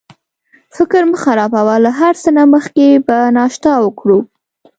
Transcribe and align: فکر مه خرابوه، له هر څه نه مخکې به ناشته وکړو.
فکر 0.75 1.01
مه 1.09 1.17
خرابوه، 1.23 1.75
له 1.85 1.91
هر 1.99 2.13
څه 2.21 2.29
نه 2.37 2.43
مخکې 2.53 2.87
به 3.07 3.17
ناشته 3.37 3.71
وکړو. 3.83 4.19